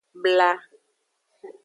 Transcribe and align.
Bla. 0.21 0.49